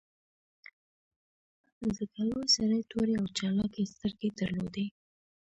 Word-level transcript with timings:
ځکه 1.97 2.19
لوی 2.29 2.47
سړي 2.57 2.79
تورې 2.91 3.13
او 3.21 3.25
چالاکې 3.37 3.91
سترګې 3.93 4.29
درلودې 4.39 4.85